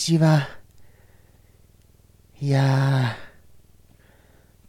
[0.00, 0.48] ちは。
[2.40, 3.18] いや、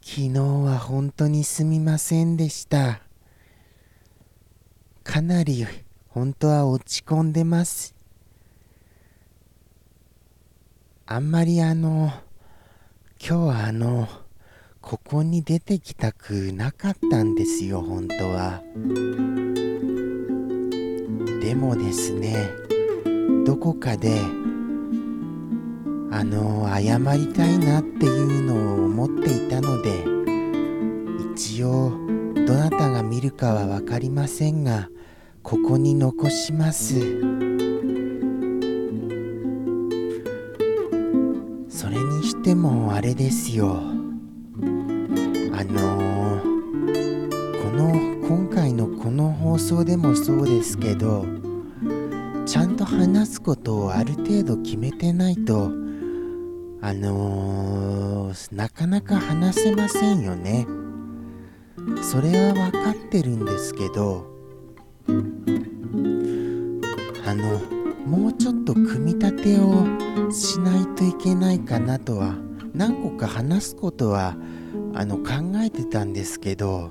[0.02, 3.00] 昨日は本当にすみませんでした。
[5.02, 5.66] かなり
[6.10, 7.94] 本当は落ち込んでます。
[11.06, 12.12] あんまりあの、
[13.18, 14.08] 今日はあの、
[14.82, 18.62] ここに出てきたくなかったんですよ、本当は。
[21.40, 22.50] でもですね、
[23.46, 24.41] どこかで、
[26.12, 30.04] あの、謝りたいなっていうのを思っていたので、
[31.34, 31.90] 一応、
[32.46, 34.90] どなたが見るかは分かりませんが、
[35.42, 37.00] ここに残します。
[41.68, 43.80] それにしてもあれですよ。
[45.54, 46.40] あの
[47.62, 47.92] この
[48.28, 51.24] 今回のこの放送でもそうですけど
[52.46, 55.70] ちゃんと話すことをある程度決めてないと
[56.82, 60.66] あのーなかなか話せませんよね。
[62.02, 64.26] それは分かってるんですけど
[67.26, 67.60] あの
[68.06, 72.34] もうちょっと組み立てをしないといけないかなとは
[72.74, 74.36] 何個か話すことは
[74.94, 76.90] あの考えてたんですけど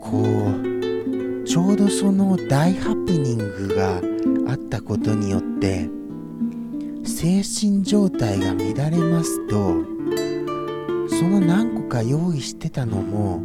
[0.00, 4.00] こうちょうどその大ハプニングが
[4.52, 5.88] あったことによって
[7.04, 9.84] 精神状態が乱れますと
[11.08, 13.44] その何個か用意してたのも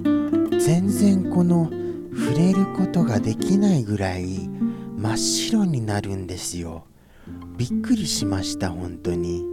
[0.59, 1.69] 全然この
[2.15, 4.49] 触れることができないぐらい
[4.97, 6.85] 真っ白になるんですよ。
[7.55, 9.43] びっくりしました本当に。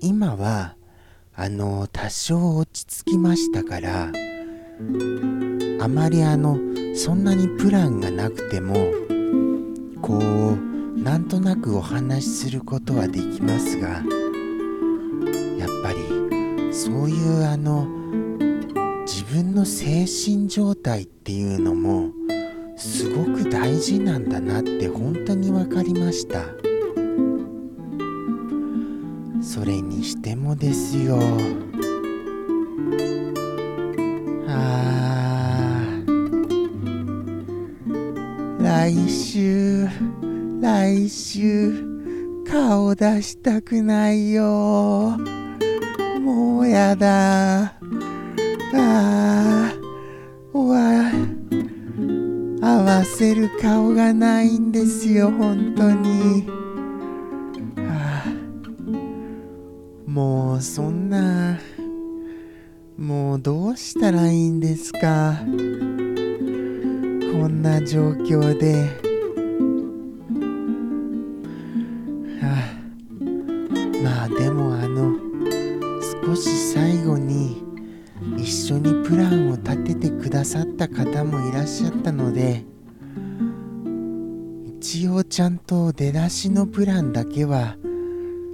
[0.00, 0.76] 今は
[1.34, 4.12] あの多少落ち着きましたから
[5.80, 6.58] あまりあの
[6.94, 8.74] そんなにプランがなくても
[10.02, 10.67] こう
[11.08, 17.86] なんとなくお話しすることはできますがやっぱりそういうあの
[19.06, 22.10] 自分の精神状態っていうのも
[22.76, 26.44] すごく大事なんだなって本当に分かりました。
[29.40, 31.18] それにしてもですよ。
[34.46, 36.02] あ
[38.60, 39.77] 来週。
[40.70, 41.72] 来週
[42.46, 45.16] 顔出したくないよ。
[46.20, 47.72] もうやだ。
[48.74, 49.80] あー
[50.52, 51.10] おわ
[52.60, 56.46] 合わせる顔がないんですよ本当に。
[60.06, 61.58] もうそんな
[62.98, 65.40] もうどうしたらいいんですか？
[67.32, 69.07] こんな状況で。
[79.98, 82.64] てくださった方もいらっしゃったので
[84.66, 87.76] 一応ちゃんと出だしのプランだけは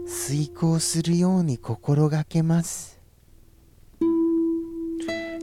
[0.06, 3.00] 遂行するように心がけます。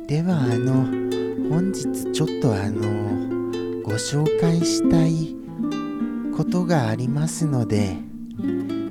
[0.08, 0.86] ではあの
[1.50, 2.82] 本日ちょっとあの
[3.84, 5.36] ご紹介したい
[6.36, 7.98] ことがありますので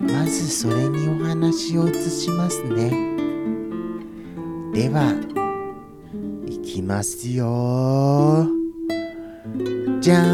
[0.01, 2.91] まずそれにお話を移しますね。
[4.73, 5.40] では
[6.71, 8.47] きますよ。
[10.01, 10.31] じゃん。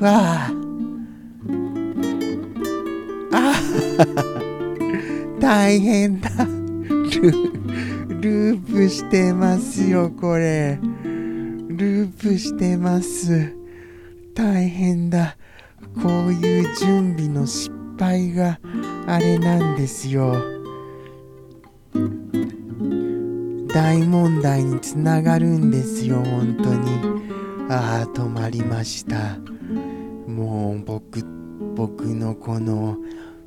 [0.00, 0.52] わあ。
[3.32, 3.54] あ
[5.40, 6.28] 大変だ。
[7.08, 7.30] ル
[8.20, 10.78] ループしてますよこれ。
[11.68, 13.56] ループしてます。
[14.34, 15.38] 大変だ。
[16.02, 18.60] こういう準備の失敗が
[19.06, 20.51] あれなんですよ。
[23.74, 26.90] 大問題につながるんですよ本当に。
[27.70, 29.38] ああ止まりました。
[30.26, 31.24] もう僕
[31.74, 32.98] 僕のこの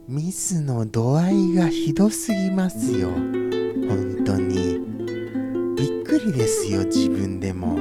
[0.08, 3.10] ミスの度合いがひどすぎますよ。
[3.10, 4.80] 本当に。
[5.76, 7.76] びっくりですよ自分でも。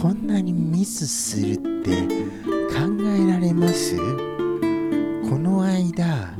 [0.00, 2.02] こんなにミスするって
[2.68, 2.82] 考
[3.16, 3.96] えられます？
[3.96, 6.34] この間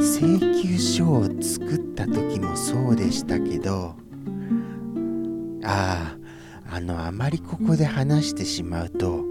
[0.00, 3.94] 請求書を作った時もそうでしたけど
[5.62, 6.16] あ
[6.70, 9.24] ああのあまりここで話してしまうと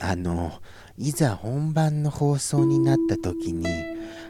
[0.00, 0.52] あの
[0.98, 3.66] いざ本番の放送になった時に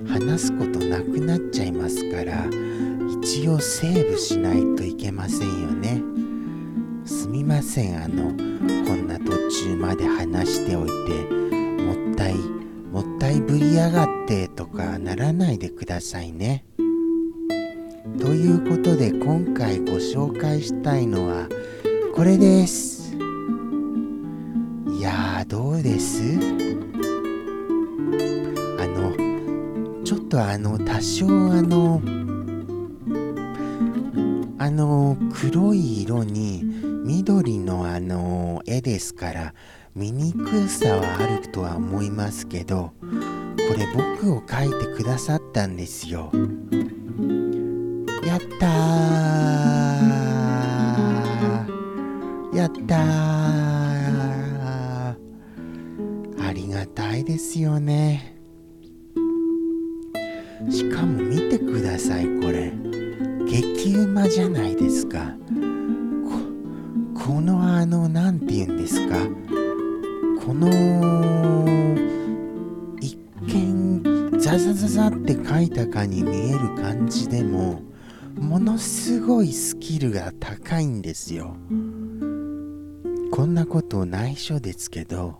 [0.07, 2.47] 話すことなくなっちゃいますから
[3.21, 6.03] 一応セーブしないといけませんよね。
[7.05, 8.31] すみませんあの
[8.87, 11.42] こんな途中まで話しておいて。
[13.33, 16.65] いぶりやがってとかならないでくださいね。
[18.21, 21.49] ということで今回ご紹介したいのは
[22.15, 23.17] これです。
[23.17, 26.23] いやーどうです？
[28.79, 32.03] あのちょっとあの多少あの
[34.59, 36.63] あの黒い色に
[37.05, 39.55] 緑のあの絵ですから
[39.95, 43.07] 見にくさはあるとは思いますけどこ
[43.77, 46.33] れ僕を描いてくださったんですよ。
[48.27, 48.71] やったー。
[52.57, 52.99] やったー。
[56.41, 58.39] ありがたいですよね。
[60.71, 62.73] しかも見てくださいこれ。
[63.47, 65.37] 激うまじゃないですか。
[66.25, 66.31] こ
[67.27, 69.19] このあの何て言うんですか。
[70.45, 70.69] この
[73.01, 73.17] 一
[73.47, 74.03] 見
[74.41, 77.81] ザザザザって書いたかに見える感じでも
[78.37, 81.57] ものすごいスキルが高いんですよ。
[83.31, 85.39] こんなこと内緒ですけど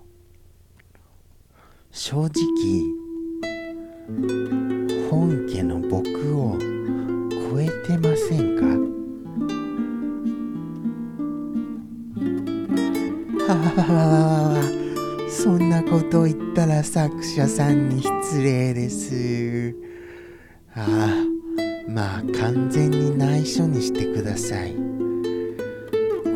[1.91, 2.33] 正直
[5.11, 6.57] 本家の僕を
[7.51, 8.67] 超えてませんか？
[13.53, 13.83] ははは
[14.73, 14.82] は。
[15.33, 19.75] そんなこと言ったら作者さんに失礼です。
[20.75, 24.77] ああまあ完全に内緒にしてください。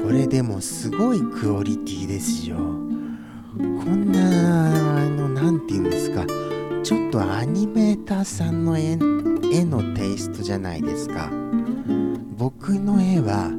[0.03, 2.57] これでもすごいクオリティですよ。
[2.57, 2.63] こ
[3.63, 6.25] んなあの何て言うんですか。
[6.83, 8.93] ちょっとアニメーターさんの絵
[9.53, 11.31] 絵のテイストじゃないですか。
[12.39, 13.51] 僕の絵は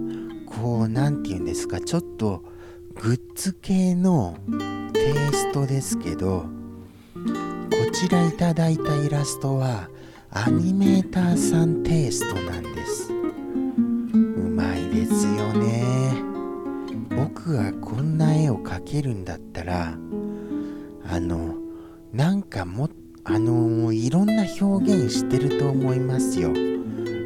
[0.48, 1.80] こう何て言うんですか。
[1.80, 2.44] ちょっと
[3.00, 4.36] グッズ系の
[4.94, 6.46] テイストですけど
[7.14, 9.88] こちらいただいたイラストは
[10.32, 13.14] アニメーターさんテイストなんです。
[13.14, 13.16] う
[14.50, 15.84] まいですよね。
[17.16, 19.96] 僕がこんな絵を描けるんだったら
[21.08, 21.56] あの
[22.12, 22.90] なんかも
[23.24, 26.52] あのいろんな表現してると思いますよ。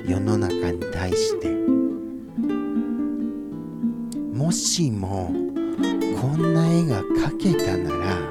[0.06, 1.50] 世の中に対して。
[4.34, 5.32] もしも
[6.19, 8.28] こんな絵が描けたなら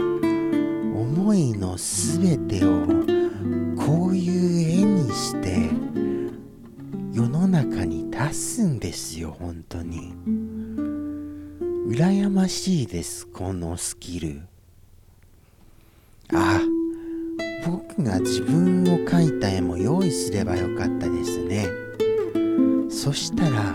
[0.94, 2.86] 思いの全てを
[3.76, 5.70] こういう絵にして
[7.12, 10.14] 世の中に出すんですよ本当に。
[11.88, 14.42] 羨ましいですこのスキル。
[16.32, 16.60] あ
[17.66, 21.66] 僕が自分を描いた絵も用意すればよかったですね。
[22.88, 23.74] そしたら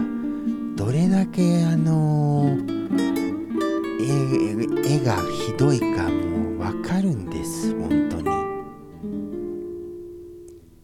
[0.76, 2.58] どれだけあの
[4.08, 8.30] 絵がひどいかもうわかるんです本当に。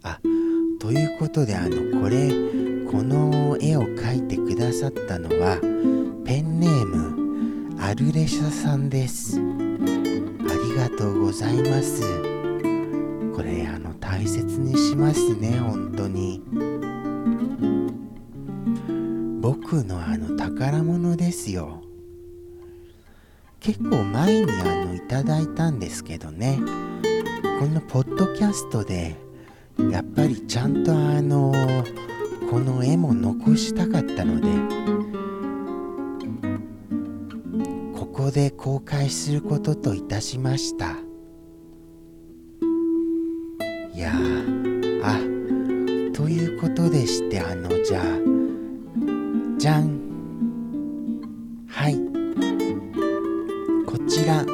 [0.03, 0.19] あ
[0.79, 2.29] ということであのこれ
[2.91, 5.57] この絵を描いてくださったのは
[6.25, 9.39] ペンネームアルレシャさんです。
[9.39, 12.01] ありがとうございます。
[13.35, 16.41] これあの大切にしますね本当に。
[19.41, 21.80] 僕のあの宝物ですよ。
[23.71, 26.59] 結構前にあのいただいたんですけどね。
[27.57, 29.15] このポッドキャストで
[29.89, 31.53] やっぱりちゃんとあの
[32.49, 34.49] この絵も残したかったので
[37.97, 40.97] ここで公開することといたしました。
[43.93, 44.11] いや
[45.01, 45.17] あ
[46.11, 48.03] ということでしてあのじゃあ
[49.57, 50.00] じゃん。
[54.21, 54.45] ちら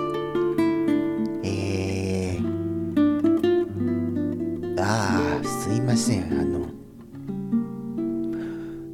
[1.43, 2.41] えー、
[4.79, 6.23] ああすいません。
[6.39, 6.67] あの。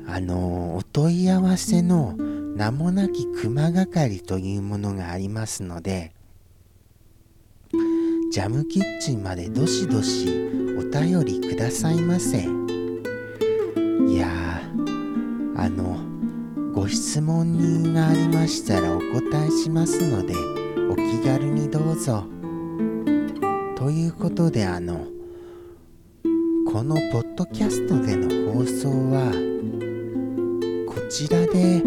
[0.07, 6.13] あのお問い合わせの名もなき熊係というものがありますので
[8.31, 10.27] ジャムキッチンまでどしどし
[10.77, 12.39] お便りくださいませ。
[12.39, 12.43] い
[14.15, 14.27] や
[15.55, 15.99] あの
[16.73, 20.62] ご質問がありましたらお答えしますので
[20.93, 22.23] お気軽にどうぞ。
[23.75, 25.07] ということであの
[26.71, 29.31] このポッドキャストでの放送は
[30.87, 31.81] こちらで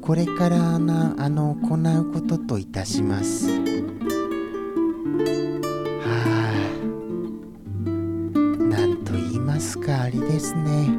[0.00, 3.50] これからなあの行うことといたします。
[3.50, 3.56] は
[6.76, 7.90] あ。
[8.62, 10.90] なんと言いますかあれですね。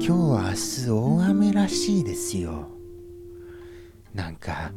[0.00, 2.70] 日は明日大雨らしいですよ。
[4.14, 4.72] なんか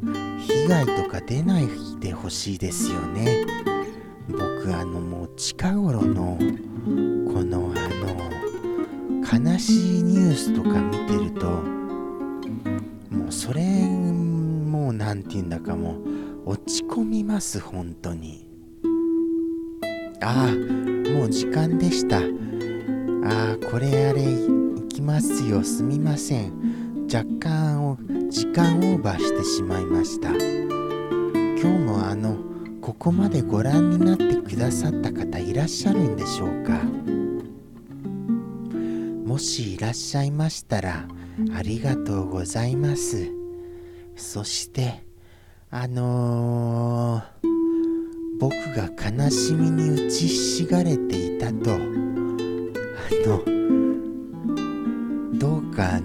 [0.65, 1.67] 被害とか出ない
[1.99, 3.45] でほしいですよね。
[4.27, 7.87] 僕あのもう近頃のこのあ
[9.37, 11.45] の悲しいニュースとか見てると
[13.11, 15.99] もうそれもう何て言うんだかも
[16.45, 18.47] う落ち込みます本当に。
[20.23, 22.17] ああもう時間でした。
[22.17, 22.21] あ
[23.51, 25.63] あこれあれ行きますよ。
[25.63, 26.84] すみません。
[27.15, 27.97] 若干
[28.29, 30.31] 時間オーバーしてしまいました。
[30.31, 30.37] 今
[31.61, 32.35] 日もあの
[32.81, 36.81] ここまでご覧になってくださった方いらっしゃるんでしょうか？
[39.25, 41.07] もしいらっしゃいましたら
[41.55, 43.31] ありがとうございます。
[44.17, 45.05] そして
[45.71, 47.47] あのー、
[48.41, 51.77] 僕が悲しみに打ちひしがれていたとあ
[53.25, 53.41] の
[55.39, 56.04] どうかあの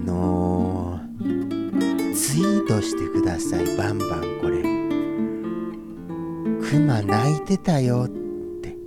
[2.71, 3.75] トしてください？
[3.75, 4.61] バンバンこれ。
[6.61, 8.09] クマ泣いてたよっ
[8.61, 8.77] て。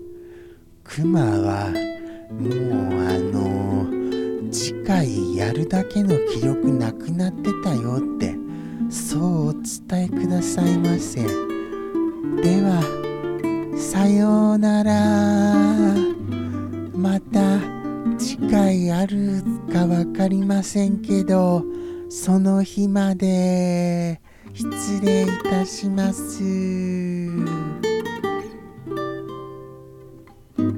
[0.83, 1.71] クマは
[2.31, 2.53] もう
[3.07, 8.35] あのー、次回やるだけの気力なくなってたよって。
[8.89, 11.21] そうお伝えくださいませ。
[11.23, 11.29] で
[12.63, 12.83] は
[13.77, 14.95] さようなら。
[16.97, 17.61] また
[18.17, 21.74] 次回あるか分かりませんけど。
[22.15, 24.21] その日まで
[24.55, 27.14] 失礼いたします。